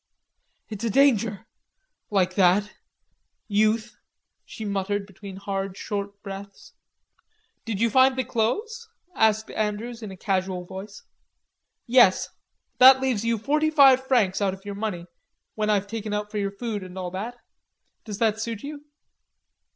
[0.69, 1.45] "It's a danger...
[2.09, 2.73] like that...
[3.47, 3.95] youth,"
[4.43, 6.73] she muttered between hard short breaths.
[7.65, 11.03] "Did you find the clothes?" asked Andrews in a casual voice.
[11.85, 12.29] "Yes.
[12.79, 15.05] That leaves you forty five francs out of your money,
[15.53, 17.35] when I've taken out for your food and all that.
[18.03, 18.83] Does that suit you?"